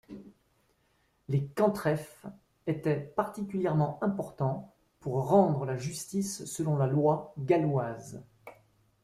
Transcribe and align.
Les 1.27 1.45
cantrefs 1.45 2.25
étaient 2.65 2.99
particulièrement 2.99 4.03
importants 4.03 4.73
pour 4.99 5.27
rendre 5.29 5.63
la 5.63 5.77
justice 5.77 6.43
selon 6.45 6.75
la 6.75 6.87
loi 6.87 7.35
galloise. 7.37 8.25